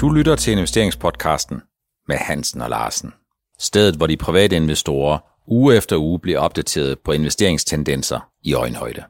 [0.00, 1.62] Du lytter til investeringspodcasten
[2.08, 3.12] med Hansen og Larsen.
[3.58, 9.04] Stedet, hvor de private investorer uge efter uge bliver opdateret på investeringstendenser i øjenhøjde.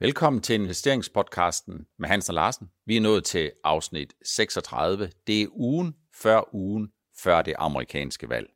[0.00, 2.68] Velkommen til investeringspodcasten med Hansen og Larsen.
[2.86, 5.10] Vi er nået til afsnit 36.
[5.26, 6.88] Det er ugen før ugen
[7.22, 8.46] før det amerikanske valg.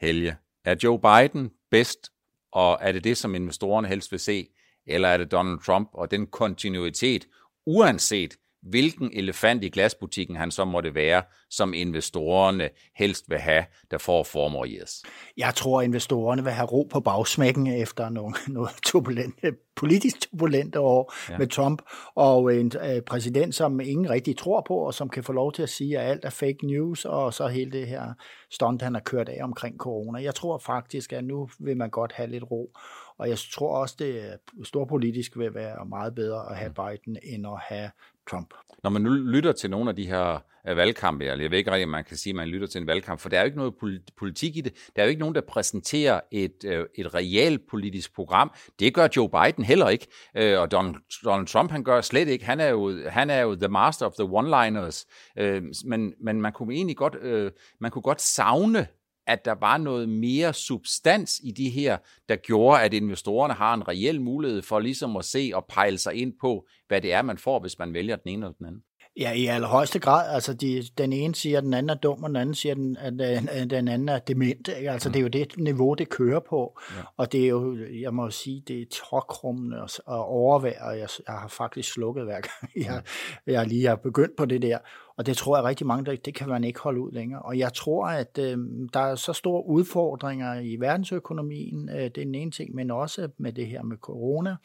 [0.00, 2.10] Helge, er Joe Biden bedst,
[2.52, 4.48] og er det det, som investorerne helst vil se,
[4.86, 7.26] eller er det Donald Trump og den kontinuitet,
[7.66, 8.36] uanset
[8.70, 14.22] hvilken elefant i glasbutikken han så måtte være, som investorerne helst vil have, der får
[14.22, 15.02] formoriges?
[15.36, 21.14] Jeg tror, investorerne vil have ro på bagsmækken efter nogle, nogle turbulente, politisk turbulente år
[21.30, 21.38] ja.
[21.38, 21.82] med Trump,
[22.14, 25.62] og en øh, præsident, som ingen rigtig tror på, og som kan få lov til
[25.62, 28.12] at sige, at alt er fake news, og så hele det her
[28.50, 30.22] stunt, han har kørt af omkring corona.
[30.22, 32.72] Jeg tror faktisk, at nu vil man godt have lidt ro,
[33.18, 36.74] og jeg tror også, det storpolitisk vil være meget bedre at have mm.
[36.74, 37.90] Biden, end at have
[38.30, 38.54] Trump.
[38.82, 41.70] Når man nu lytter til nogle af de her øh, valgkampe, eller jeg ved ikke
[41.70, 43.58] rigtig, man kan sige, at man lytter til en valgkamp, for der er jo ikke
[43.58, 43.74] noget
[44.18, 44.72] politik i det.
[44.96, 48.52] Der er jo ikke nogen, der præsenterer et, øh, et reelt politisk program.
[48.78, 52.44] Det gør Joe Biden heller ikke, øh, og Donald, Donald Trump, han gør slet ikke.
[52.44, 55.04] Han er jo, han er jo the master of the one-liners,
[55.84, 57.16] men, men man kunne egentlig godt,
[57.80, 58.86] man kunne godt savne
[59.26, 63.88] at der var noget mere substans i de her, der gjorde, at investorerne har en
[63.88, 67.38] reel mulighed for ligesom at se og pejle sig ind på, hvad det er, man
[67.38, 68.82] får, hvis man vælger den ene eller den anden.
[69.20, 70.34] Ja, i allerhøjeste grad.
[70.34, 73.12] Altså, de, den ene siger, at den anden er dum, og den anden siger, at
[73.12, 74.68] den, at den anden er dement.
[74.68, 74.90] Ikke?
[74.90, 75.12] Altså, mm.
[75.12, 76.80] det er jo det niveau, det kører på.
[76.96, 77.02] Ja.
[77.16, 81.08] Og det er jo, jeg må sige, det er tråkrummende og, og overvær, og jeg,
[81.26, 83.02] jeg har faktisk slukket hver gang, jeg,
[83.46, 84.78] jeg lige har begyndt på det der.
[85.16, 87.42] Og det tror jeg rigtig mange, der, det kan man ikke holde ud længere.
[87.42, 88.58] Og jeg tror, at øh,
[88.92, 93.28] der er så store udfordringer i verdensøkonomien, øh, det er den ene ting, men også
[93.38, 94.56] med det her med corona.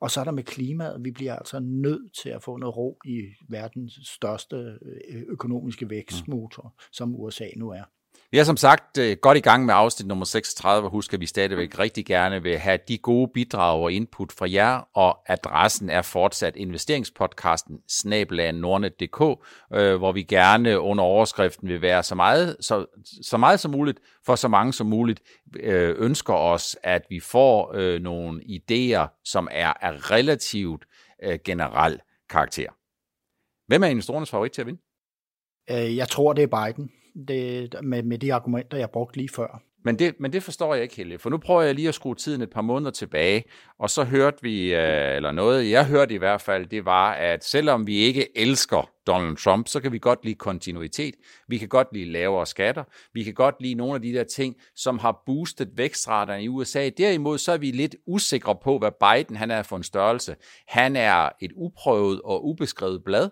[0.00, 1.04] Og så er der med klimaet.
[1.04, 6.62] Vi bliver altså nødt til at få noget ro i verdens største øh, økonomiske vækstmotor,
[6.62, 6.92] mm.
[6.92, 7.82] som USA nu er.
[8.30, 11.20] Vi er som sagt øh, godt i gang med afsnit nummer 36, og husk, at
[11.20, 15.90] vi stadigvæk rigtig gerne vil have de gode bidrag og input fra jer, og adressen
[15.90, 19.42] er fortsat investeringspodcasten snabelag.nordnet.dk,
[19.72, 22.86] øh, hvor vi gerne under overskriften vil være så meget, så,
[23.22, 25.20] så meget som muligt, for så mange som muligt,
[25.60, 30.84] øh, ønsker os, at vi får nogle idéer, som er af relativt
[31.44, 32.00] generel
[32.30, 32.68] karakter.
[33.66, 34.80] Hvem er investorernes favorit til at vinde?
[35.96, 36.90] Jeg tror, det er Biden
[37.28, 39.62] det, med, med de argumenter, jeg brugte lige før.
[39.84, 42.14] Men det, men det forstår jeg ikke, Helle, for nu prøver jeg lige at skrue
[42.14, 43.44] tiden et par måneder tilbage,
[43.78, 47.44] og så hørte vi, øh, eller noget jeg hørte i hvert fald, det var, at
[47.44, 51.14] selvom vi ikke elsker Donald Trump, så kan vi godt lide kontinuitet,
[51.48, 52.84] vi kan godt lide lavere skatter,
[53.14, 56.88] vi kan godt lide nogle af de der ting, som har boostet vækstraterne i USA.
[56.88, 60.36] Derimod så er vi lidt usikre på, hvad Biden han er for en størrelse.
[60.68, 63.30] Han er et uprøvet og ubeskrevet blad,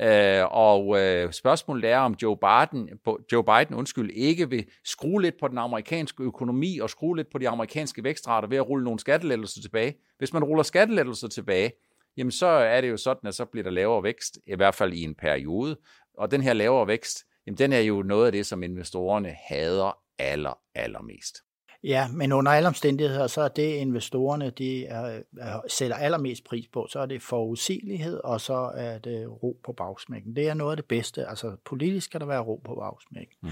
[0.00, 2.88] Øh, og øh, spørgsmålet er, om Joe Biden,
[3.32, 7.38] Joe Biden undskyld, ikke vil skrue lidt på den amerikanske økonomi og skrue lidt på
[7.38, 9.94] de amerikanske vækstrater ved at rulle nogle skattelettelser tilbage.
[10.18, 11.72] Hvis man ruller skattelettelser tilbage,
[12.16, 14.92] jamen så er det jo sådan, at så bliver der lavere vækst, i hvert fald
[14.92, 15.76] i en periode.
[16.18, 19.98] Og den her lavere vækst, jamen den er jo noget af det, som investorerne hader
[20.18, 21.36] aller, allermest.
[21.84, 26.68] Ja, men under alle omstændigheder, så er det investorerne, de er, er, sætter allermest pris
[26.72, 30.36] på, så er det forudsigelighed, og så er det ro på bagsmækken.
[30.36, 31.26] Det er noget af det bedste.
[31.28, 33.36] Altså politisk skal der være ro på bagsmækken.
[33.42, 33.48] Mm.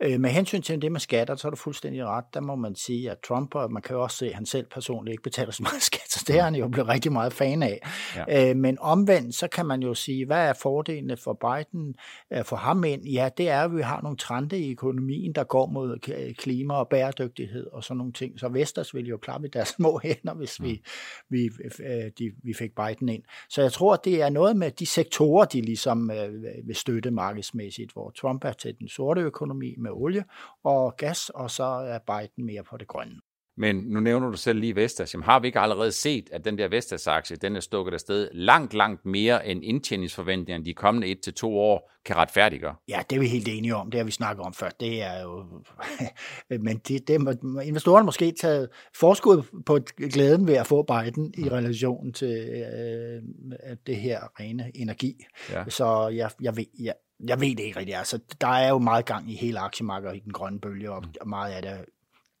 [0.00, 2.24] Øh, med hensyn til det med skatter, så er du fuldstændig ret.
[2.34, 4.66] Der må man sige, at Trump, og man kan jo også se, at han selv
[4.66, 7.62] personligt ikke betaler så meget skat, så det er han jo blevet rigtig meget fan
[7.62, 7.80] af.
[8.16, 8.50] Ja.
[8.50, 11.94] Øh, men omvendt, så kan man jo sige, hvad er fordelene for Biden,
[12.32, 13.04] øh, for ham ind?
[13.04, 15.98] Ja, det er, at vi har nogle trende i økonomien, der går mod
[16.34, 18.40] klima og bæredygtighed og sådan nogle ting.
[18.40, 21.36] Så Vestas ville jo klappe i deres små hænder, hvis vi, mm.
[21.36, 23.22] vi, øh, de, vi fik Biden ind.
[23.48, 27.92] Så jeg tror, det er noget med de sektorer, de ligesom øh, vil støtte markedsmæssigt,
[27.92, 30.24] hvor Trump er til den sorte økonomi med olie
[30.64, 33.20] og gas, og så er Biden mere på det grønne.
[33.58, 35.14] Men nu nævner du selv lige Vestas.
[35.14, 38.74] Jamen, har vi ikke allerede set, at den der Vestas-aktie, den er stukket afsted langt,
[38.74, 42.74] langt mere end indtjeningsforventningerne de kommende et til to år kan retfærdiggøre?
[42.88, 43.90] Ja, det er vi helt enige om.
[43.90, 44.68] Det har vi snakket om før.
[44.80, 45.44] Det er jo...
[46.66, 51.48] Men det, det må investorerne måske taget forskud på glæden ved at få Biden i
[51.48, 55.24] relation til øh, det her rene energi.
[55.50, 55.64] Ja.
[55.68, 56.94] Så jeg, jeg, ved, jeg,
[57.28, 57.98] jeg ved det ikke rigtigt.
[57.98, 61.28] Altså, der er jo meget gang i hele aktiemarkedet i den grønne bølge, og mm.
[61.28, 61.84] meget af det,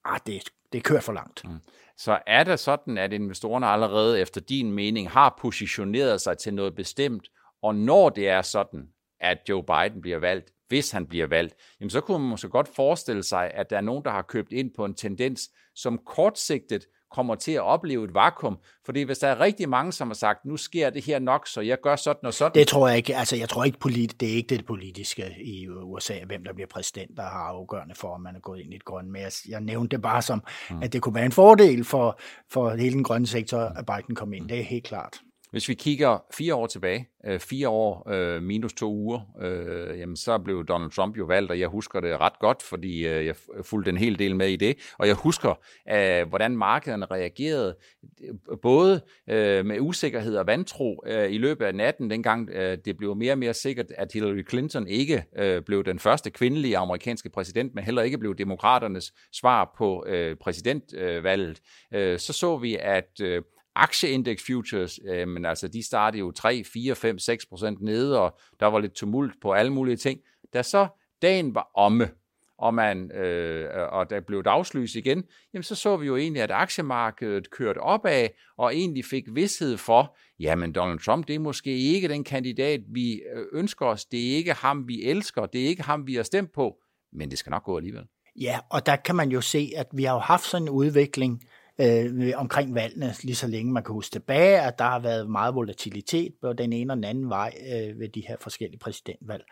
[0.04, 1.44] ah, det det kører for langt.
[1.44, 1.60] Mm.
[1.96, 6.74] Så er det sådan, at investorerne allerede efter din mening har positioneret sig til noget
[6.74, 7.28] bestemt,
[7.62, 8.88] og når det er sådan,
[9.20, 12.68] at Joe Biden bliver valgt, hvis han bliver valgt, jamen så kunne man måske godt
[12.68, 16.86] forestille sig, at der er nogen, der har købt ind på en tendens, som kortsigtet
[17.10, 18.58] kommer til at opleve et vakuum.
[18.84, 21.60] Fordi hvis der er rigtig mange, som har sagt, nu sker det her nok, så
[21.60, 22.54] jeg gør sådan og sådan.
[22.54, 23.16] Det tror jeg ikke.
[23.16, 26.68] Altså, jeg tror ikke, polit, det er ikke det politiske i USA, hvem der bliver
[26.68, 29.08] præsident, der har afgørende for, om man er gået ind i et grønt.
[29.08, 30.82] Men jeg, jeg nævnte det bare som, mm.
[30.82, 32.20] at det kunne være en fordel for,
[32.50, 34.48] for hele den grønne sektor, at Biden kom ind.
[34.48, 35.20] Det er helt klart.
[35.50, 40.16] Hvis vi kigger fire år tilbage, øh, fire år øh, minus to uger, øh, jamen
[40.16, 43.34] så blev Donald Trump jo valgt, og jeg husker det ret godt, fordi øh, jeg
[43.62, 45.54] fulgte en hel del med i det, og jeg husker,
[45.92, 47.76] øh, hvordan markederne reagerede,
[48.24, 52.96] øh, både øh, med usikkerhed og vantro øh, i løbet af natten, dengang øh, det
[52.96, 57.30] blev mere og mere sikkert, at Hillary Clinton ikke øh, blev den første kvindelige amerikanske
[57.30, 61.60] præsident, men heller ikke blev demokraternes svar på øh, præsidentvalget,
[61.94, 63.42] øh, så så vi, at øh,
[63.78, 68.38] aktieindex futures, øh, men altså de startede jo 3, 4, 5, 6 procent nede, og
[68.60, 70.20] der var lidt tumult på alle mulige ting.
[70.54, 70.86] Da så
[71.22, 72.10] dagen var omme,
[72.58, 76.50] og, man, øh, og der blev dagslys igen, jamen så så vi jo egentlig, at
[76.50, 82.08] aktiemarkedet kørte opad, og egentlig fik vidshed for, jamen Donald Trump, det er måske ikke
[82.08, 85.82] den kandidat, vi øh, ønsker os, det er ikke ham, vi elsker, det er ikke
[85.82, 86.76] ham, vi har stemt på,
[87.12, 88.04] men det skal nok gå alligevel.
[88.40, 91.42] Ja, og der kan man jo se, at vi har jo haft sådan en udvikling,
[91.80, 95.54] øh, omkring valgene, lige så længe man kan huske tilbage, at der har været meget
[95.54, 99.44] volatilitet på den ene og den anden vej øh, ved de her forskellige præsidentvalg.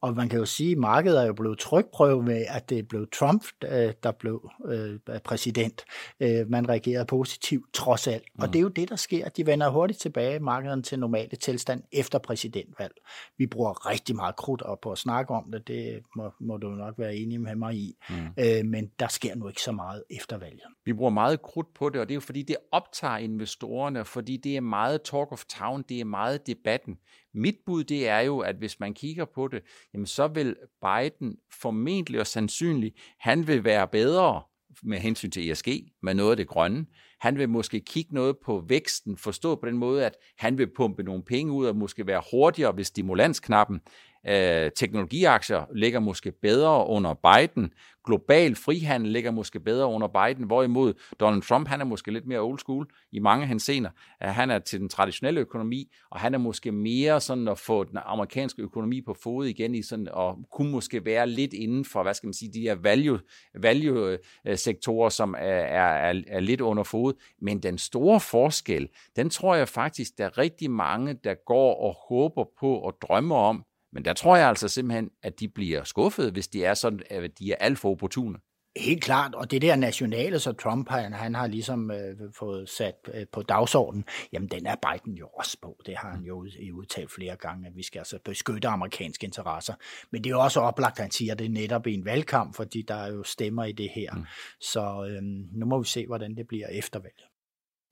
[0.00, 3.06] Og man kan jo sige, at markedet er jo blevet trykprøvet med, at det blev
[3.12, 5.84] Trump, øh, der blev øh, præsident.
[6.20, 8.24] Øh, man reagerede positivt trods alt.
[8.34, 8.42] Mm.
[8.42, 9.28] Og det er jo det, der sker.
[9.28, 12.94] De vender hurtigt tilbage markederne til normale tilstand efter præsidentvalg.
[13.38, 15.68] Vi bruger rigtig meget krudt op på at snakke om det.
[15.68, 17.96] Det må, må du nok være enig med mig i.
[18.10, 18.14] Mm.
[18.38, 20.62] Øh, men der sker nu ikke så meget efter valget.
[20.84, 24.36] Vi bruger meget krudt på det, og det er jo fordi, det optager investorerne, fordi
[24.36, 26.96] det er meget talk of town, det er meget debatten.
[27.34, 29.62] Mit bud det er jo, at hvis man kigger på det,
[29.94, 34.42] jamen så vil Biden formentlig og sandsynligt, han vil være bedre
[34.82, 35.68] med hensyn til ESG,
[36.02, 36.86] med noget af det grønne.
[37.20, 41.02] Han vil måske kigge noget på væksten, forstå på den måde, at han vil pumpe
[41.02, 43.80] nogle penge ud og måske være hurtigere ved stimulansknappen.
[44.28, 47.72] Øh, teknologiaktier ligger måske bedre under Biden.
[48.06, 52.38] Global frihandel ligger måske bedre under Biden, hvorimod Donald Trump, han er måske lidt mere
[52.38, 53.90] old school i mange hensener.
[54.22, 57.84] Øh, han er til den traditionelle økonomi, og han er måske mere sådan at få
[57.84, 62.02] den amerikanske økonomi på fod igen i sådan, og kunne måske være lidt inden for,
[62.02, 63.20] hvad skal man sige, de her value,
[63.54, 67.12] value øh, sektorer, som er, er, er lidt under fod.
[67.40, 71.94] Men den store forskel, den tror jeg faktisk, der er rigtig mange, der går og
[72.08, 76.30] håber på og drømmer om, men der tror jeg altså simpelthen, at de bliver skuffede,
[76.30, 78.38] hvis de er sådan, at de er alt for opportune.
[78.76, 82.94] Helt klart, og det der nationale, så Trump han, han har ligesom øh, fået sat
[83.14, 85.80] øh, på dagsordenen, jamen den er Biden jo også på.
[85.86, 89.74] Det har han jo udtalt flere gange, at vi skal altså beskytte amerikanske interesser.
[90.10, 92.82] Men det er jo også oplagt, at han siger det netop i en valgkamp, fordi
[92.82, 94.14] der er jo stemmer i det her.
[94.14, 94.24] Mm.
[94.60, 95.22] Så øh,
[95.58, 97.33] nu må vi se, hvordan det bliver efter valget.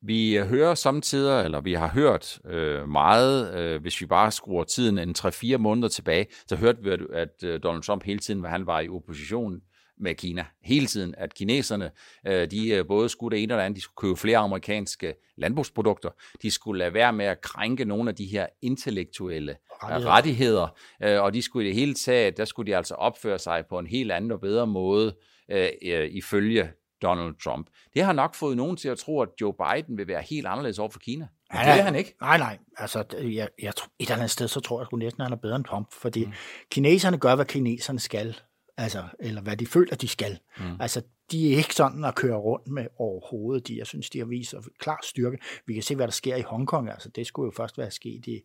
[0.04, 4.98] Vi hører samtidig, eller vi har hørt øh, meget, øh, hvis vi bare skruer tiden
[4.98, 8.66] en 3-4 måneder tilbage, så hørte vi, at, at øh, Donald Trump hele tiden, han
[8.66, 9.60] var i opposition
[10.00, 10.44] med Kina.
[10.64, 11.90] Hele tiden, at kineserne,
[12.26, 16.10] øh, de øh, både skulle det ene eller andet, de skulle købe flere amerikanske landbrugsprodukter,
[16.42, 20.68] de skulle lade være med at krænke nogle af de her intellektuelle rettigheder, rettigheder.
[21.02, 23.78] Øh, og de skulle i det hele taget, der skulle de altså opføre sig på
[23.78, 25.16] en helt anden og bedre måde,
[25.50, 26.70] øh, øh, ifølge
[27.02, 27.66] Donald Trump.
[27.94, 30.78] Det har nok fået nogen til at tro, at Joe Biden vil være helt anderledes
[30.78, 31.28] over for Kina.
[31.54, 32.14] Ja, det vil han ikke.
[32.20, 32.58] Nej, nej.
[32.76, 35.56] Altså, jeg, jeg, et eller andet sted, så tror jeg at næsten, han er bedre
[35.56, 36.32] end Trump, fordi mm.
[36.70, 38.36] kineserne gør, hvad kineserne skal
[38.76, 40.38] altså, eller hvad de føler, de skal.
[40.58, 40.80] Mm.
[40.80, 43.68] Altså, de er ikke sådan at køre rundt med overhovedet.
[43.68, 45.38] De, jeg synes, de har vist klar styrke.
[45.66, 46.90] Vi kan se, hvad der sker i Hongkong.
[46.90, 48.40] Altså, det skulle jo først være sket i,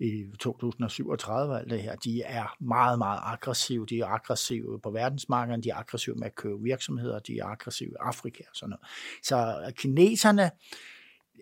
[0.00, 1.96] i 2037, alt det her.
[1.96, 3.86] De er meget, meget aggressive.
[3.86, 5.64] De er aggressive på verdensmarkedet.
[5.64, 7.18] De er aggressive med at købe virksomheder.
[7.18, 8.86] De er aggressive i Afrika og sådan noget.
[9.22, 10.50] Så kineserne,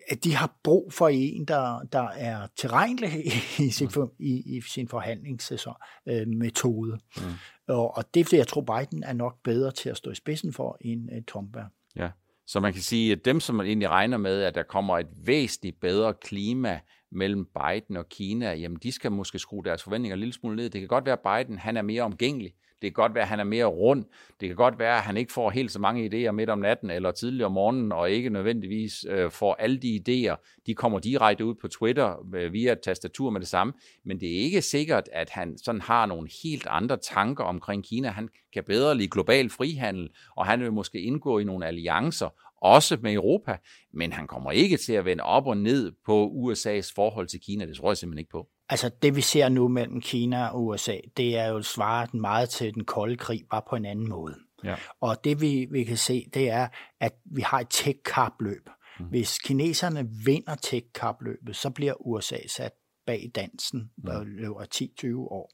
[0.07, 3.25] at de har brug for en, der, der er tilregnelig
[3.59, 6.99] i sin, for, i, i sin forhandlingsmetode.
[7.17, 7.23] Mm.
[7.67, 10.15] Og, og det er fordi, jeg tror, Biden er nok bedre til at stå i
[10.15, 11.65] spidsen for, end Trump er.
[11.95, 12.09] Ja,
[12.47, 15.07] så man kan sige, at dem, som man egentlig regner med, at der kommer et
[15.25, 16.79] væsentligt bedre klima
[17.11, 20.69] mellem Biden og Kina, jamen de skal måske skrue deres forventninger en lille smule ned.
[20.69, 22.53] Det kan godt være, at Biden han er mere omgængelig.
[22.85, 24.05] Det kan godt være, at han er mere rund.
[24.39, 26.89] Det kan godt være, at han ikke får helt så mange idéer midt om natten
[26.89, 30.61] eller tidlig om morgenen, og ikke nødvendigvis øh, får alle de idéer.
[30.65, 33.73] De kommer direkte ud på Twitter øh, via et tastatur med det samme.
[34.03, 38.09] Men det er ikke sikkert, at han sådan har nogle helt andre tanker omkring Kina.
[38.09, 42.29] Han kan bedre lide global frihandel, og han vil måske indgå i nogle alliancer,
[42.61, 43.57] også med Europa,
[43.93, 47.65] men han kommer ikke til at vende op og ned på USA's forhold til Kina.
[47.65, 48.47] Det tror jeg simpelthen ikke på.
[48.69, 52.73] Altså det vi ser nu mellem Kina og USA, det er jo svaret meget til
[52.73, 54.35] den kolde krig, bare på en anden måde.
[54.63, 54.75] Ja.
[55.01, 56.67] Og det vi, vi kan se, det er,
[56.99, 58.69] at vi har et tech-kapløb.
[58.99, 59.05] Mm.
[59.05, 62.73] Hvis kineserne vinder tech-kapløbet, så bliver USA sat
[63.05, 64.29] bag dansen, der mm.
[64.29, 65.51] løber 10-20 år.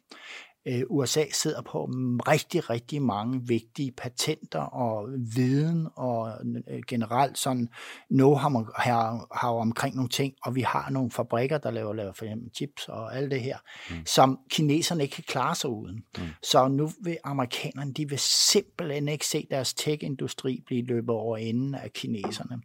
[0.67, 1.85] Øh, USA sidder på
[2.27, 6.31] rigtig, rigtig mange vigtige patenter og viden og
[6.67, 7.69] øh, generelt sådan
[8.13, 12.87] know-how omkring nogle ting, og vi har nogle fabrikker, der laver, laver for eksempel chips
[12.87, 13.57] og alt det her,
[13.89, 14.05] mm.
[14.05, 16.03] som kineserne ikke kan klare sig uden.
[16.17, 16.23] Mm.
[16.43, 21.75] Så nu vil amerikanerne, de vil simpelthen ikke se deres tech-industri blive løbet over enden
[21.75, 22.61] af kineserne.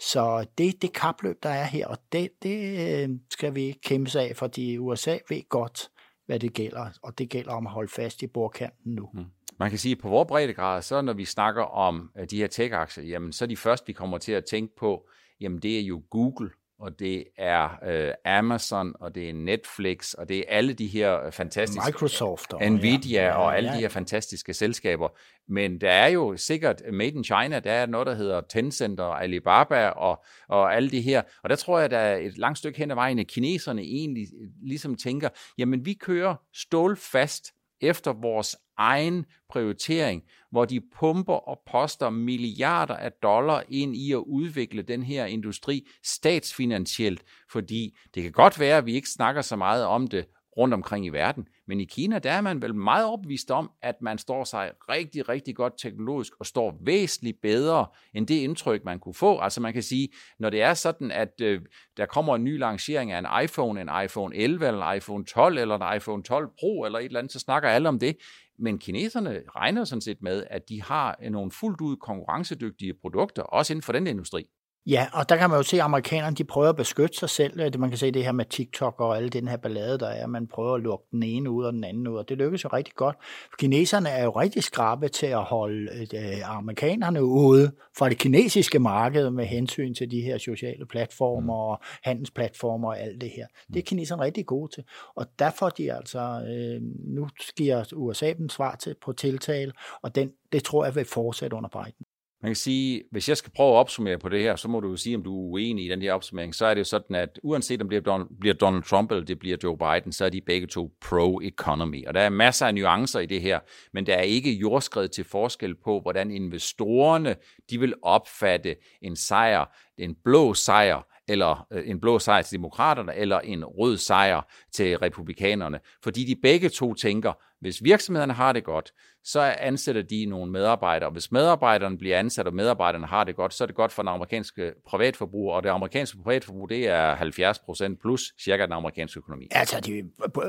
[0.00, 4.10] Så det det kapløb, der er her, og det, det øh, skal vi ikke kæmpe
[4.10, 5.90] sig af, fordi USA ved godt,
[6.26, 9.10] hvad det gælder, og det gælder om at holde fast i bordkanten nu.
[9.14, 9.24] Mm.
[9.58, 12.46] Man kan sige, at på vores breddegrad, så når vi snakker om øh, de her
[12.46, 15.08] tech-aktier, jamen så de første, vi kommer til at tænke på,
[15.40, 20.28] jamen det er jo Google, og det er øh, Amazon, og det er Netflix, og
[20.28, 21.82] det er alle de her øh, fantastiske...
[21.86, 22.52] Microsoft.
[22.52, 23.76] Og, Nvidia ja, og alle ja.
[23.76, 25.08] de her fantastiske selskaber.
[25.48, 29.22] Men der er jo sikkert Made in China, der er noget, der hedder Tencent og
[29.22, 31.22] Alibaba og, og alle de her.
[31.42, 34.26] Og der tror jeg, der er et langt stykke hen ad vejen, at kineserne egentlig
[34.62, 35.28] ligesom tænker,
[35.58, 43.12] jamen vi kører stålfast efter vores egen prioritering, hvor de pumper og poster milliarder af
[43.12, 48.86] dollar ind i at udvikle den her industri statsfinansielt, fordi det kan godt være, at
[48.86, 51.48] vi ikke snakker så meget om det rundt omkring i verden.
[51.66, 55.28] Men i Kina, der er man vel meget opvist om, at man står sig rigtig,
[55.28, 59.38] rigtig godt teknologisk og står væsentligt bedre end det indtryk, man kunne få.
[59.38, 60.08] Altså man kan sige,
[60.38, 61.60] når det er sådan, at øh,
[61.96, 65.58] der kommer en ny lancering af en iPhone, en iPhone 11 eller en iPhone 12
[65.58, 68.16] eller en iPhone 12 Pro eller et eller andet, så snakker alle om det.
[68.58, 73.72] Men kineserne regner sådan set med, at de har nogle fuldt ud konkurrencedygtige produkter, også
[73.72, 74.46] inden for den industri.
[74.88, 77.58] Ja, og der kan man jo se, at amerikanerne de prøver at beskytte sig selv.
[77.58, 80.26] Det, man kan se det her med TikTok og alle den her ballade, der er.
[80.26, 82.68] Man prøver at lukke den ene ud og den anden ud, og det lykkes jo
[82.72, 83.16] rigtig godt.
[83.58, 89.30] Kineserne er jo rigtig skrabe til at holde øh, amerikanerne ude fra det kinesiske marked
[89.30, 91.50] med hensyn til de her sociale platformer mm.
[91.50, 93.46] og handelsplatformer og alt det her.
[93.68, 94.84] Det er kineserne rigtig gode til.
[95.14, 96.82] Og derfor de altså, øh,
[97.14, 101.56] nu giver USA dem svar til på tiltale, og den, det tror jeg vil fortsætte
[101.56, 102.06] under Biden.
[102.42, 104.90] Man kan sige, hvis jeg skal prøve at opsummere på det her, så må du
[104.90, 107.16] jo sige, om du er uenig i den her opsummering, så er det jo sådan,
[107.16, 108.02] at uanset om det
[108.40, 112.06] bliver Donald Trump eller det bliver Joe Biden, så er de begge to pro-economy.
[112.06, 113.60] Og der er masser af nuancer i det her,
[113.92, 117.36] men der er ikke jordskred til forskel på, hvordan investorerne
[117.70, 119.64] de vil opfatte en sejr,
[119.98, 124.98] en blå sejr, eller øh, en blå sejr til demokraterne, eller en rød sejr til
[124.98, 125.80] republikanerne.
[126.02, 128.92] Fordi de begge to tænker, hvis virksomhederne har det godt,
[129.24, 131.10] så ansætter de nogle medarbejdere.
[131.10, 134.08] Hvis medarbejderne bliver ansat, og medarbejderne har det godt, så er det godt for den
[134.08, 139.48] amerikanske privatforbrug, og det amerikanske privatforbrug, det er 70 procent plus cirka den amerikanske økonomi.
[139.50, 140.02] Altså, de,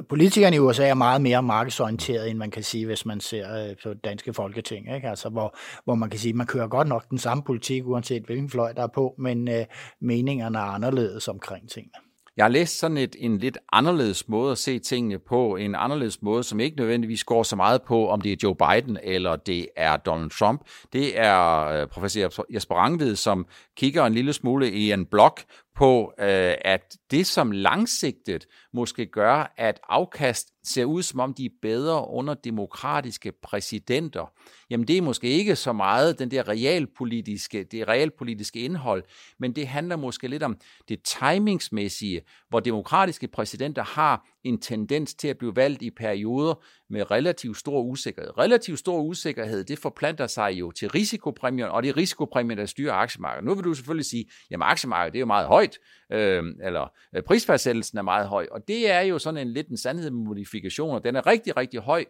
[0.09, 3.75] politikerne i USA er meget mere markedsorienteret, end man kan sige, hvis man ser øh,
[3.83, 4.95] på danske folketing.
[4.95, 5.09] Ikke?
[5.09, 8.49] Altså, hvor, hvor man kan sige, man kører godt nok den samme politik, uanset hvilken
[8.49, 9.65] fløj der er på, men øh,
[10.01, 12.06] meningerne er anderledes omkring tingene.
[12.37, 16.21] Jeg har læst sådan et, en lidt anderledes måde at se tingene på, en anderledes
[16.21, 19.67] måde, som ikke nødvendigvis går så meget på, om det er Joe Biden eller det
[19.75, 20.61] er Donald Trump.
[20.93, 23.45] Det er øh, professor Jesper Rangvid, som
[23.77, 25.41] kigger en lille smule i en blok
[25.75, 28.45] på, øh, at det som langsigtet
[28.77, 34.31] måske gør, at afkast ser ud som om de er bedre under demokratiske præsidenter,
[34.69, 39.03] jamen det er måske ikke så meget den der realpolitiske, det realpolitiske indhold,
[39.39, 40.57] men det handler måske lidt om
[40.89, 47.11] det timingsmæssige, hvor demokratiske præsidenter har en tendens til at blive valgt i perioder med
[47.11, 48.37] relativt stor usikkerhed.
[48.37, 52.93] Relativt stor usikkerhed, det forplanter sig jo til risikopræmien, og det er risikopræmien, der styrer
[52.93, 53.45] aktiemarkedet.
[53.45, 55.77] Nu vil du selvfølgelig sige, jamen aktiemarkedet det er jo meget højt,
[56.11, 59.77] øh, eller øh, prisfastsættelsen er meget høj, og det er jo sådan en lidt en
[59.77, 60.99] sandhed med modifikationer.
[60.99, 62.05] Den er rigtig, rigtig høj,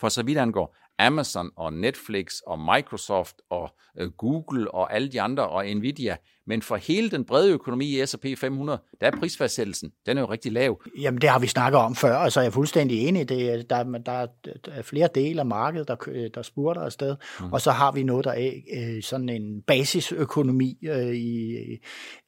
[0.00, 5.20] for så vidt angår Amazon og Netflix og Microsoft og øh, Google og alle de
[5.20, 6.16] andre og Nvidia,
[6.48, 10.30] men for hele den brede økonomi i S&P 500, der er prisfastsættelsen, den er jo
[10.30, 10.82] rigtig lav.
[11.00, 13.28] Jamen det har vi snakket om før, og så er jeg fuldstændig enig.
[13.28, 14.26] Det, der, der,
[14.66, 17.52] er flere dele af markedet, der, der spurter afsted, mm.
[17.52, 21.56] og så har vi noget, der er øh, sådan en basisøkonomi øh, i,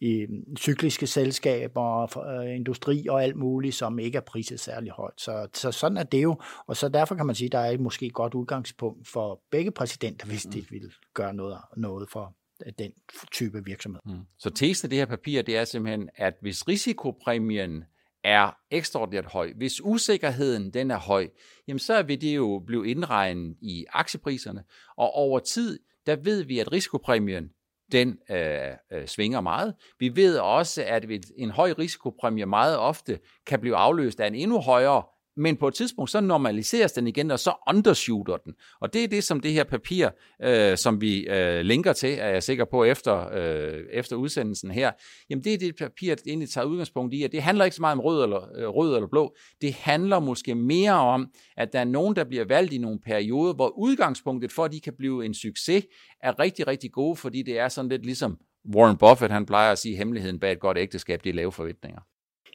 [0.01, 0.27] i
[0.59, 5.21] cykliske selskaber, øh, industri og alt muligt, som ikke er priset særlig højt.
[5.21, 6.37] Så, så sådan er det jo,
[6.67, 10.27] og så derfor kan man sige, der er måske et godt udgangspunkt for begge præsidenter,
[10.27, 10.53] hvis mm.
[10.53, 12.35] de vil gøre noget, noget for
[12.79, 12.93] den
[13.33, 14.01] type virksomhed.
[14.07, 14.21] Mm.
[14.39, 17.85] Så tesen af det her papir, det er simpelthen, at hvis risikopræmien
[18.25, 21.29] er ekstraordinært høj, hvis usikkerheden den er høj,
[21.69, 24.65] jamen så vil det jo blive indregnet i aktiepriserne,
[24.97, 27.51] og over tid, der ved vi, at risikopræmien
[27.93, 29.75] den øh, øh, svinger meget.
[29.99, 31.05] Vi ved også, at
[31.37, 35.03] en høj risikopræmie meget ofte kan blive afløst af en endnu højere
[35.41, 38.55] men på et tidspunkt, så normaliseres den igen, og så undershooter den.
[38.81, 40.09] Og det er det, som det her papir,
[40.43, 44.91] øh, som vi øh, linker til, er jeg sikker på efter, øh, efter udsendelsen her,
[45.31, 47.83] jamen det er det papir, der egentlig tager udgangspunkt i, at det handler ikke så
[47.83, 49.35] meget om rød eller, øh, rød eller blå.
[49.61, 53.55] Det handler måske mere om, at der er nogen, der bliver valgt i nogle perioder,
[53.55, 55.85] hvor udgangspunktet for, at de kan blive en succes,
[56.23, 58.39] er rigtig, rigtig gode, fordi det er sådan lidt ligesom
[58.75, 61.53] Warren Buffett, han plejer at sige, at hemmeligheden bag et godt ægteskab, det er lave
[61.53, 62.01] forventninger.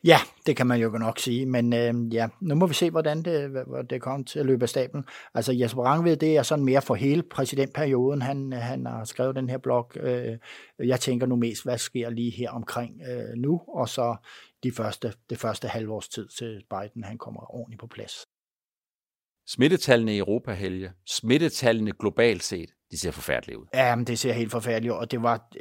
[0.06, 3.22] Ja, det kan man jo nok sige, men øh, ja, nu må vi se, hvordan
[3.22, 5.04] det, det kommer til at løbe af stablen.
[5.34, 9.50] Altså Jesper Rangved, det er sådan mere for hele præsidentperioden, han, han har skrevet den
[9.50, 9.92] her blog.
[9.96, 10.38] Øh,
[10.80, 14.16] jeg tænker nu mest, hvad sker lige her omkring øh, nu, og så
[14.64, 18.26] de første, det første halvårs tid til Biden, han kommer ordentligt på plads.
[19.48, 23.66] Smittetallene i Europa, Helge, smittetallene globalt set, de ser forfærdelige ud.
[23.74, 25.52] Ja, men det ser helt forfærdeligt ud, og det var,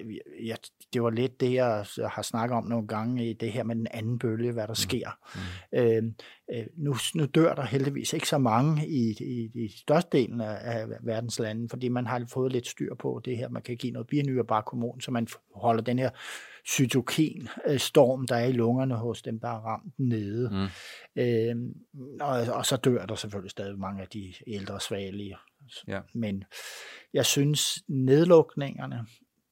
[0.45, 0.54] ja,
[0.93, 3.87] det var lidt det, jeg har snakket om nogle gange i det her med den
[3.90, 4.75] anden bølge, hvad der mm.
[4.75, 5.11] sker.
[5.35, 5.78] Mm.
[5.78, 6.02] Øh,
[6.54, 10.87] øh, nu, nu dør der heldigvis ikke så mange i, i, i størstedelen af, af
[11.02, 13.49] verdens lande, fordi man har fået lidt styr på det her.
[13.49, 16.11] Man kan give noget bionyr bare kommunen, så man holder den her
[16.69, 20.50] cytokin-storm, der er i lungerne hos dem, der er ramt nede.
[20.50, 21.23] Mm.
[21.23, 21.57] Øh,
[22.21, 25.37] og, og så dør der selvfølgelig stadig mange af de ældre svagelige.
[25.88, 26.00] Ja.
[26.14, 26.44] Men
[27.12, 29.06] jeg synes, nedlukningerne,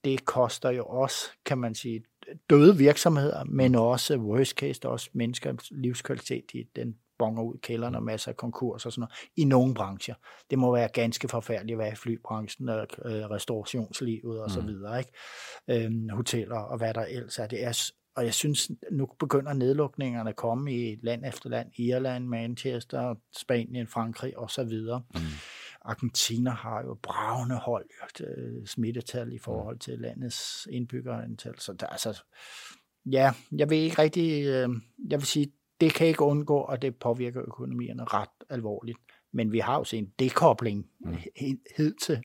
[0.05, 2.05] det koster jo også, kan man sige,
[2.51, 7.59] døde virksomheder, men også worst case, der også menneskers livskvalitet, i den bonger ud i
[7.63, 10.15] kælderen og masser af konkurs og sådan noget, i nogle brancher.
[10.51, 14.67] Det må være ganske forfærdeligt at være i flybranchen og øh, restaurationslivet og så mm.
[14.67, 15.13] videre, ikke?
[15.71, 17.47] Øhm, hoteller og hvad der ellers er.
[17.47, 21.71] Det er og jeg synes, nu begynder nedlukningerne at komme i land efter land.
[21.79, 25.03] Irland, Manchester, Spanien, Frankrig og så videre.
[25.15, 25.21] Mm.
[25.85, 31.59] Argentina har jo bravende højt øh, smittetal i forhold til landets indbyggerantal.
[31.59, 32.23] Så der, altså,
[33.07, 34.69] ja, jeg vil ikke rigtig, øh,
[35.11, 38.99] jeg vil sige, det kan ikke undgå, og det påvirker økonomierne ret alvorligt.
[39.33, 41.17] Men vi har jo set en dekobling mm.
[41.77, 42.23] hidtil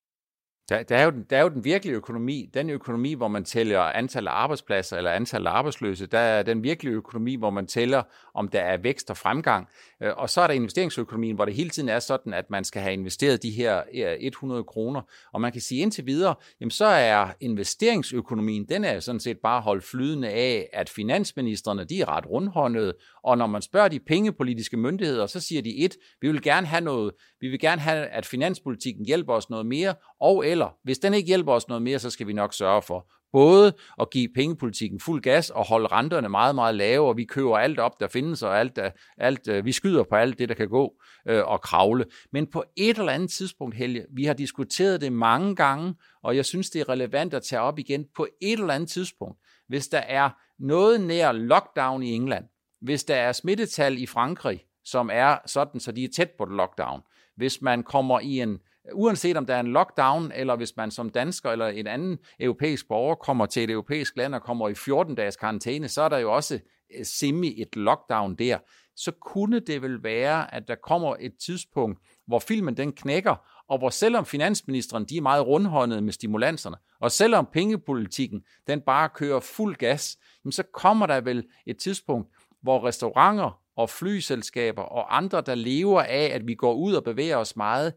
[0.69, 3.79] der, der, er jo, der er jo den virkelige økonomi, den økonomi, hvor man tæller
[3.79, 8.03] antal af arbejdspladser eller antal af arbejdsløse, der er den virkelige økonomi, hvor man tæller,
[8.33, 9.67] om der er vækst og fremgang.
[10.03, 12.81] Øh, og så er der investeringsøkonomien, hvor det hele tiden er sådan, at man skal
[12.81, 15.01] have investeret de her øh, 100 kroner.
[15.33, 19.61] Og man kan sige indtil videre, jamen så er investeringsøkonomien, den er sådan set bare
[19.61, 24.77] holdt flydende af, at finansministerne, de er ret rundhåndede, og når man spørger de pengepolitiske
[24.77, 28.25] myndigheder, så siger de et, vi vil gerne have noget, vi vil gerne have, at
[28.25, 32.09] finanspolitikken hjælper os noget mere, og eller, hvis den ikke hjælper os noget mere, så
[32.09, 36.55] skal vi nok sørge for både at give pengepolitikken fuld gas og holde renterne meget,
[36.55, 39.71] meget lave, og vi køber alt op, der findes, og alt, øh, alt, øh, vi
[39.71, 40.93] skyder på alt det, der kan gå
[41.27, 42.05] øh, og kravle.
[42.31, 46.45] Men på et eller andet tidspunkt, Helge, vi har diskuteret det mange gange, og jeg
[46.45, 49.39] synes, det er relevant at tage op igen på et eller andet tidspunkt.
[49.67, 52.45] Hvis der er noget nær lockdown i England,
[52.81, 57.01] hvis der er smittetal i Frankrig, som er sådan, så de er tæt på lockdown,
[57.35, 58.57] hvis man kommer i en
[58.93, 62.87] uanset om der er en lockdown, eller hvis man som dansker eller en anden europæisk
[62.87, 66.33] borger kommer til et europæisk land og kommer i 14-dages karantæne, så er der jo
[66.33, 66.59] også
[66.97, 68.57] øh, semi et lockdown der.
[68.95, 73.35] Så kunne det vel være, at der kommer et tidspunkt, hvor filmen den knækker,
[73.69, 79.09] og hvor selvom finansministeren de er meget rundhåndede med stimulanserne, og selvom pengepolitikken den bare
[79.09, 80.17] kører fuld gas,
[80.51, 82.29] så kommer der vel et tidspunkt,
[82.61, 87.37] hvor restauranter og flyselskaber og andre, der lever af, at vi går ud og bevæger
[87.37, 87.93] os meget,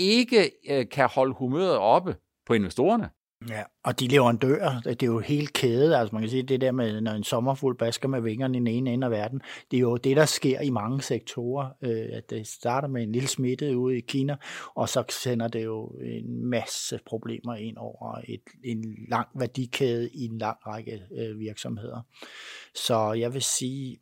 [0.00, 3.10] ikke øh, kan holde humøret oppe på investorerne.
[3.48, 6.72] Ja, og de leverandører, det er jo helt kædet, altså man kan sige, det der
[6.72, 9.80] med, når en sommerfuld basker med vingerne i den ene ende af verden, det er
[9.80, 13.78] jo det, der sker i mange sektorer, øh, at det starter med en lille smitte
[13.78, 14.36] ude i Kina,
[14.74, 20.24] og så sender det jo en masse problemer ind over et, en lang værdikæde i
[20.24, 22.00] en lang række øh, virksomheder.
[22.74, 24.00] Så jeg vil sige,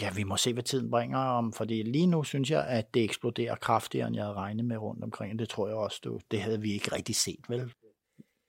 [0.00, 3.04] Ja, vi må se, hvad tiden bringer om, fordi lige nu synes jeg, at det
[3.04, 5.38] eksploderer kraftigere, end jeg havde regnet med rundt omkring.
[5.38, 7.72] Det tror jeg også, du, det havde vi ikke rigtig set, vel?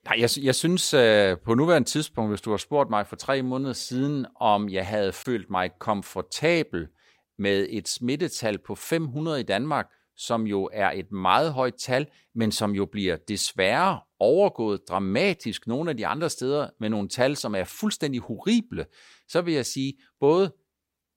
[0.04, 3.42] Nej, jeg, jeg synes uh, på nuværende tidspunkt, hvis du har spurgt mig for tre
[3.42, 6.88] måneder siden, om jeg havde følt mig komfortabel
[7.38, 12.52] med et smittetal på 500 i Danmark, som jo er et meget højt tal, men
[12.52, 17.54] som jo bliver desværre overgået dramatisk nogle af de andre steder med nogle tal, som
[17.54, 18.86] er fuldstændig horrible,
[19.28, 20.52] så vil jeg sige, både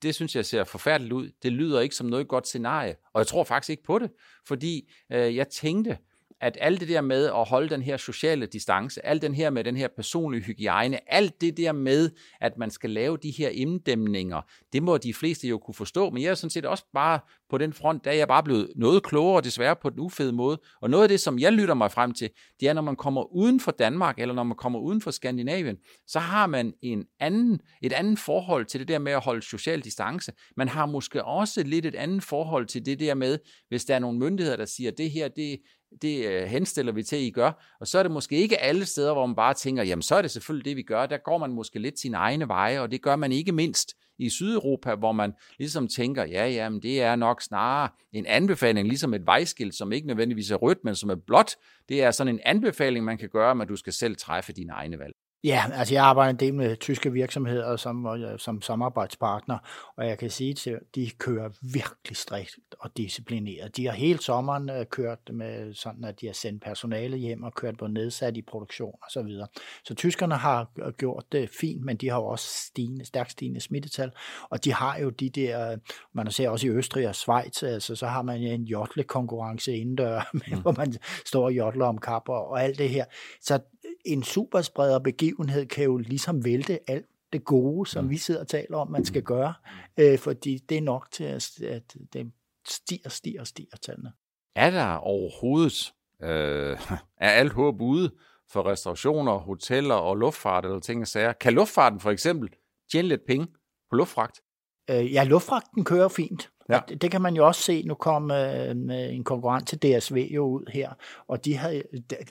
[0.06, 1.32] det synes jeg ser forfærdeligt ud.
[1.44, 4.12] Det lyder ikke som noget godt scenarie, og jeg tror faktisk ikke på det,
[4.48, 5.98] fordi øh, jeg tænkte,
[6.42, 9.64] at alt det der med at holde den her sociale distance, alt den her med
[9.64, 12.10] den her personlige hygiejne, alt det der med,
[12.42, 14.42] at man skal lave de her inddæmninger,
[14.74, 17.20] det må de fleste jo kunne forstå, men jeg er sådan set også bare
[17.50, 20.62] på den front, der er jeg bare blevet noget klogere, desværre på den ufede måde.
[20.82, 23.34] Og noget af det, som jeg lytter mig frem til, det er, når man kommer
[23.36, 27.60] uden for Danmark, eller når man kommer uden for Skandinavien, så har man en anden,
[27.82, 30.32] et andet forhold til det der med at holde social distance.
[30.58, 34.00] Man har måske også lidt et andet forhold til det der med, hvis der er
[34.00, 35.60] nogle myndigheder, der siger, det her, det,
[36.02, 37.76] det øh, henstiller vi til, at I gør.
[37.80, 40.22] Og så er det måske ikke alle steder, hvor man bare tænker, jamen så er
[40.22, 41.06] det selvfølgelig det, vi gør.
[41.06, 44.30] Der går man måske lidt sine egne veje, og det gør man ikke mindst i
[44.30, 49.26] Sydeuropa, hvor man ligesom tænker, ja, jamen det er nok snarere en anbefaling, ligesom et
[49.26, 51.56] vejskilt, som ikke nødvendigvis er rødt, men som er blåt.
[51.90, 55.00] Det er sådan en anbefaling, man kan gøre, at du skal selv træffe dine egne
[55.00, 55.14] valg.
[55.44, 59.58] Ja, altså jeg arbejder en del med tyske virksomheder som, som samarbejdspartner,
[59.98, 63.78] og jeg kan sige til de kører virkelig strikt og disciplineret.
[63.78, 67.54] De har hele sommeren øh, kørt med sådan, at de har sendt personale hjem og
[67.54, 69.48] kørt på nedsat i produktion og så videre.
[69.84, 74.12] Så tyskerne har gjort det fint, men de har jo også stigende, stærkt stigende smittetal,
[74.50, 75.78] og de har jo de der,
[76.14, 80.62] man ser også i Østrig og Schweiz, altså så har man en jotle-konkurrence indendør, mm.
[80.62, 80.94] hvor man
[81.26, 83.06] står og jotler om kapper og alt det her.
[83.42, 83.60] Så
[84.06, 88.10] en superspreder begivenhed kan jo ligesom vælte alt det gode, som mm.
[88.10, 89.26] vi sidder og taler om, man skal mm.
[89.26, 89.54] gøre,
[89.98, 92.32] øh, fordi det er nok til, at, at det
[92.68, 94.12] stiger, stiger, stiger tallene.
[94.56, 96.78] Er der overhovedet, øh,
[97.18, 98.12] er alt håb ude
[98.52, 101.34] for restaurationer, hoteller og luftfart eller ting og sager?
[101.34, 102.50] Kan luftfarten for eksempel
[102.92, 103.48] tjene lidt penge
[103.90, 104.42] på luftfragt?
[104.90, 106.50] Øh, ja, luftfragten kører fint.
[106.70, 106.80] Ja.
[106.90, 107.84] Det, det kan man jo også se.
[107.84, 110.90] Nu kom øh, en konkurrent til DSV jo ud her,
[111.28, 111.84] og de havde,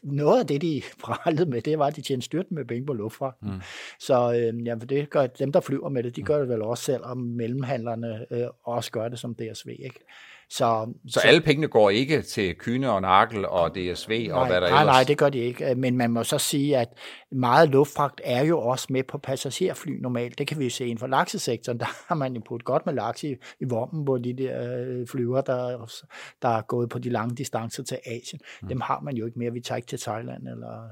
[0.02, 2.92] noget af det, de prallede med, det var, at de tjente styrt med penge på
[2.92, 3.34] luftfart.
[3.42, 3.60] Mm.
[4.00, 6.26] Så øh, ja, det gør, dem, der flyver med det, de mm.
[6.26, 9.68] gør det vel også selv, og mellemhandlerne øh, også gør det som DSV.
[9.68, 10.00] Ikke?
[10.50, 14.46] Så, så, så alle pengene går ikke til Kyne og Nakel og DSV nej, og
[14.46, 14.94] hvad der nej, ellers?
[14.94, 15.74] Nej, det gør de ikke.
[15.74, 16.88] Men man må så sige, at
[17.32, 20.38] meget luftfragt er jo også med på passagerfly normalt.
[20.38, 21.80] Det kan vi jo se inden for laksesektoren.
[21.84, 25.06] Der har man jo puttet godt med laks i, i vommen på de der øh,
[25.06, 25.90] flyver, der,
[26.42, 28.40] der er gået på de lange distancer til Asien.
[28.62, 28.68] Mm.
[28.68, 29.52] Dem har man jo ikke mere.
[29.52, 30.82] Vi tager ikke til Thailand eller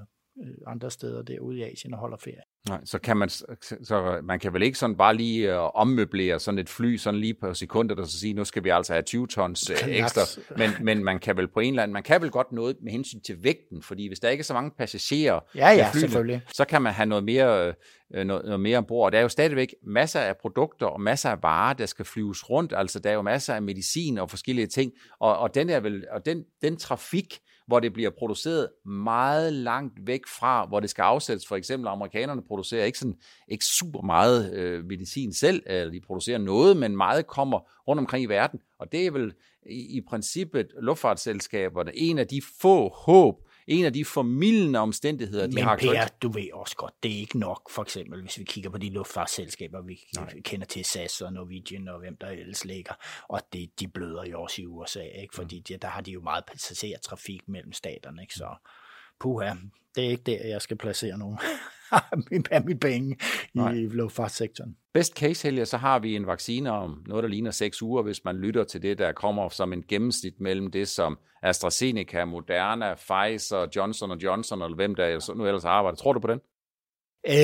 [0.42, 2.41] øh, andre steder derude i Asien og holder ferie.
[2.68, 6.58] Nej, så kan man, så man kan vel ikke sådan bare lige uh, ommøblere sådan
[6.58, 9.26] et fly sådan lige på sekundet og så sige, nu skal vi altså have 20
[9.26, 10.20] tons uh, ekstra,
[10.56, 12.92] men, men man kan vel på en eller anden, man kan vel godt noget med
[12.92, 16.64] hensyn til vægten, fordi hvis der ikke er så mange passagerer ja, ja, flyene, så
[16.64, 19.12] kan man have noget mere, uh, noget, noget mere ombord.
[19.12, 22.72] Der er jo stadigvæk masser af produkter og masser af varer, der skal flyves rundt,
[22.76, 26.04] altså der er jo masser af medicin og forskellige ting, og, og den er vel,
[26.10, 31.02] og den, den trafik, hvor det bliver produceret meget langt væk fra, hvor det skal
[31.02, 31.46] afsættes.
[31.46, 33.16] For eksempel amerikanerne producerer ikke, sådan,
[33.48, 38.24] ikke super meget øh, medicin selv, eller de producerer noget, men meget kommer rundt omkring
[38.24, 38.60] i verden.
[38.78, 39.32] Og det er vel
[39.66, 45.54] i, i princippet luftfartsselskaberne en af de få håb, en af de formidlende omstændigheder, de
[45.54, 45.78] Men har.
[45.82, 48.78] Men du ved også godt, det er ikke nok, for eksempel, hvis vi kigger på
[48.78, 50.40] de luftfartsselskaber, vi Nej.
[50.40, 52.94] kender til SAS og Norwegian og hvem der ellers ligger,
[53.28, 55.34] og det, de bløder jo også i USA, ikke?
[55.34, 55.62] fordi mm.
[55.62, 58.34] de, der har de jo meget passagertrafik mellem staterne, ikke?
[58.34, 58.54] så
[59.20, 59.54] puha,
[59.94, 61.38] det er ikke der, jeg skal placere nogen
[62.50, 63.16] af mit penge
[63.54, 64.76] i luftfartssektoren.
[64.94, 68.24] Best case, Helge, så har vi en vaccine om noget, der ligner 6 uger, hvis
[68.24, 73.66] man lytter til det, der kommer som en gennemsnit mellem det, som AstraZeneca, Moderna, Pfizer,
[73.76, 75.96] Johnson Johnson, eller hvem der nu ellers arbejder.
[75.96, 76.40] Tror du på den?
[77.28, 77.34] Øh,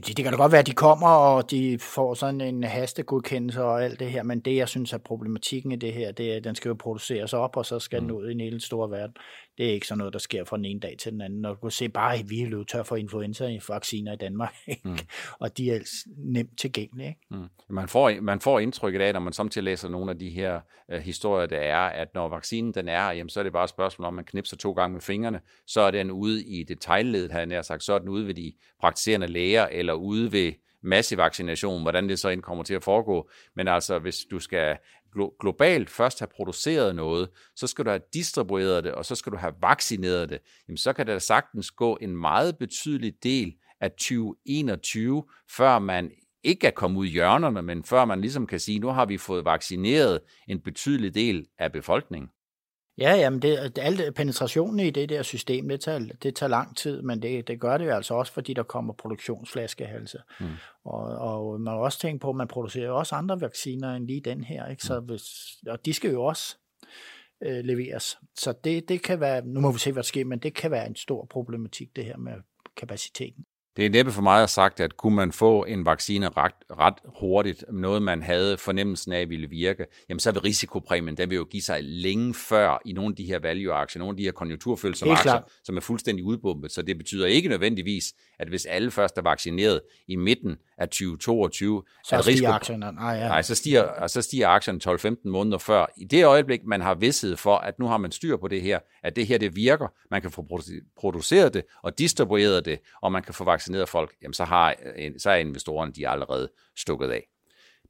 [0.00, 3.62] det, det kan da godt være, at de kommer, og de får sådan en hastegodkendelse
[3.62, 6.36] og alt det her, men det, jeg synes er problematikken i det her, det er,
[6.36, 8.08] at den skal jo produceres op, og så skal mm.
[8.08, 9.14] den ud i en hele store verden.
[9.60, 11.44] Det er ikke sådan noget, der sker fra den ene dag til den anden.
[11.44, 14.88] Og du kan se bare, at vi er løbet tør for influenza-vacciner i Danmark, ikke?
[14.88, 14.98] Mm.
[15.38, 17.08] og de er nemt tilgængelige.
[17.08, 17.20] Ikke?
[17.30, 17.48] Mm.
[17.68, 20.60] Man, får, man får indtrykket af, når man samtidig læser nogle af de her
[20.94, 23.70] uh, historier, der er, at når vaccinen den er, jamen, så er det bare et
[23.70, 27.46] spørgsmål om, man knipser to gange med fingrene, så er den ude i detaljledet, har
[27.50, 32.08] jeg sagt, så er den ude ved de praktiserende læger, eller ude ved massevaccination, hvordan
[32.08, 33.30] det så ind kommer til at foregå.
[33.56, 34.76] Men altså, hvis du skal
[35.40, 39.36] globalt først have produceret noget, så skal du have distribueret det, og så skal du
[39.36, 45.24] have vaccineret det, jamen så kan der sagtens gå en meget betydelig del af 2021,
[45.50, 46.10] før man
[46.42, 49.18] ikke er kommet ud i hjørnerne, men før man ligesom kan sige, nu har vi
[49.18, 52.30] fået vaccineret en betydelig del af befolkningen.
[53.00, 57.02] Ja, jamen det, alt penetrationen i det der system, det tager, det tager lang tid,
[57.02, 60.18] men det, det gør det jo altså også, fordi der kommer produktionsflaskehalse.
[60.40, 60.46] Mm.
[60.84, 64.20] Og, og man har også tænkt på, at man producerer også andre vacciner end lige
[64.20, 64.82] den her, ikke?
[64.82, 65.06] Så mm.
[65.06, 65.22] hvis,
[65.66, 66.56] og de skal jo også
[67.42, 68.18] øh, leveres.
[68.38, 70.70] Så det, det kan være, nu må vi se, hvad der sker, men det kan
[70.70, 72.34] være en stor problematik, det her med
[72.76, 73.44] kapaciteten.
[73.76, 77.64] Det er næppe for meget sagt, at kunne man få en vaccine ret, ret hurtigt,
[77.72, 81.62] noget man havde fornemmelsen af ville virke, jamen så vil risikopræmien, den vil jo give
[81.62, 85.32] sig længe før i nogle af de her value-aktier, nogle af de her konjunkturfølsomme aktier,
[85.32, 85.44] klart.
[85.64, 86.72] som er fuldstændig udbumpet.
[86.72, 91.82] Så det betyder ikke nødvendigvis, at hvis alle først er vaccineret i midten af 2022,
[92.04, 92.92] så at stiger aktierne.
[92.92, 93.28] Nej, ja.
[93.28, 94.80] Nej, så stiger, så stiger aktierne
[95.24, 95.86] 12-15 måneder før.
[95.96, 98.78] I det øjeblik, man har vidsthed for, at nu har man styr på det her,
[99.02, 100.46] at det her det virker, man kan få
[101.00, 105.10] produceret det og distribueret det, og man kan få vaccineret folk, jamen så, har, øh,
[105.18, 107.26] så er investorerne de allerede stukket af.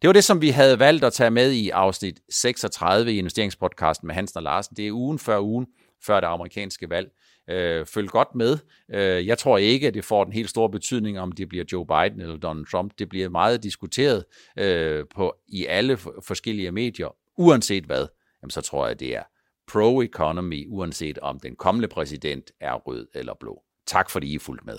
[0.03, 4.07] Det var det, som vi havde valgt at tage med i afsnit 36 i investeringspodcasten
[4.07, 4.77] med Hansen og Larsen.
[4.77, 5.67] Det er ugen før ugen,
[6.07, 7.11] før det amerikanske valg.
[7.51, 8.59] Øh, følg godt med.
[8.91, 11.87] Øh, jeg tror ikke, at det får den helt store betydning, om det bliver Joe
[11.87, 12.93] Biden eller Donald Trump.
[12.99, 14.25] Det bliver meget diskuteret
[14.59, 18.07] øh, på i alle forskellige medier, uanset hvad.
[18.43, 19.23] Jamen, så tror jeg, det er
[19.71, 23.63] pro-economy, uanset om den kommende præsident er rød eller blå.
[23.87, 24.79] Tak fordi I fulgte med.